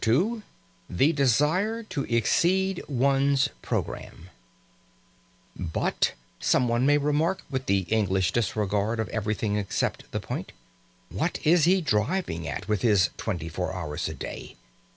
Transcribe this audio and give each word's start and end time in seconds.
II 0.07 0.41
THE 0.89 1.13
DESIRE 1.13 1.83
TO 1.83 2.05
EXCEED 2.05 2.81
ONE'S 2.87 3.49
PROGRAMME 3.61 4.31
"But," 5.55 6.13
someone 6.39 6.87
may 6.87 6.97
remark, 6.97 7.43
with 7.51 7.67
the 7.67 7.81
English 7.81 8.31
disregard 8.31 8.99
of 8.99 9.09
everything 9.09 9.57
except 9.57 10.11
the 10.11 10.19
point, 10.19 10.53
"what 11.09 11.37
is 11.43 11.65
he 11.65 11.81
driving 11.81 12.47
at 12.47 12.67
with 12.67 12.81
his 12.81 13.11
twenty 13.17 13.47
four 13.47 13.75
hours 13.75 14.09
a 14.09 14.15
day? 14.15 14.55